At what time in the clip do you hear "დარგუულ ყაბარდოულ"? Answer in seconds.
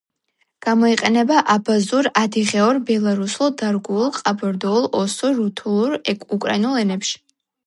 3.63-4.89